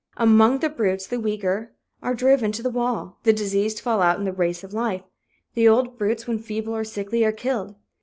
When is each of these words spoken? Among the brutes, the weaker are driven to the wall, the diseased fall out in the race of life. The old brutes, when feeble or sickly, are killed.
Among 0.17 0.57
the 0.57 0.69
brutes, 0.69 1.05
the 1.05 1.19
weaker 1.19 1.73
are 2.01 2.15
driven 2.15 2.51
to 2.53 2.63
the 2.63 2.71
wall, 2.71 3.19
the 3.21 3.31
diseased 3.33 3.79
fall 3.81 4.01
out 4.01 4.17
in 4.17 4.23
the 4.25 4.33
race 4.33 4.63
of 4.63 4.73
life. 4.73 5.03
The 5.53 5.67
old 5.67 5.99
brutes, 5.99 6.25
when 6.25 6.39
feeble 6.39 6.73
or 6.75 6.83
sickly, 6.83 7.23
are 7.23 7.31
killed. 7.31 7.75